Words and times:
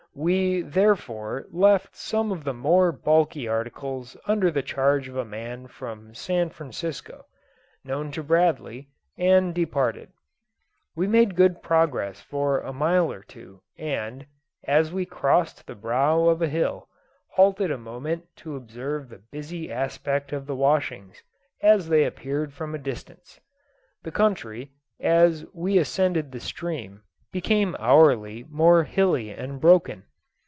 We, 0.13 0.59
therefore, 0.61 1.45
left 1.51 1.95
some 1.95 2.33
of 2.33 2.43
the 2.43 2.53
more 2.53 2.91
bulky 2.91 3.47
articles 3.47 4.17
under 4.27 4.51
the 4.51 4.61
charge 4.61 5.07
of 5.07 5.15
a 5.15 5.23
man 5.23 5.67
from 5.67 6.13
San 6.13 6.49
Francisco, 6.49 7.27
known 7.85 8.11
to 8.11 8.21
Bradley, 8.21 8.89
and 9.17 9.55
departed. 9.55 10.11
We 10.97 11.07
made 11.07 11.37
good 11.37 11.61
progress 11.63 12.19
for 12.19 12.59
a 12.59 12.73
mile 12.73 13.09
or 13.09 13.23
two; 13.23 13.61
and, 13.77 14.25
as 14.67 14.91
we 14.91 15.05
crossed 15.05 15.65
the 15.65 15.75
brow 15.75 16.25
of 16.27 16.41
a 16.41 16.49
hill, 16.49 16.89
halted 17.35 17.71
a 17.71 17.77
moment 17.77 18.25
to 18.43 18.57
observe 18.57 19.07
the 19.07 19.19
busy 19.31 19.71
aspect 19.71 20.33
of 20.33 20.45
the 20.45 20.57
washings, 20.57 21.23
as 21.61 21.87
they 21.87 22.03
appeared 22.03 22.51
from 22.51 22.75
a 22.75 22.83
distance. 22.83 23.39
The 24.03 24.11
country, 24.11 24.73
as 24.99 25.45
we 25.53 25.77
ascended 25.77 26.33
the 26.33 26.41
stream, 26.41 27.01
became 27.33 27.73
hourly 27.79 28.43
more 28.49 28.83
hilly 28.83 29.29
and 29.29 29.61
broken. 29.61 30.03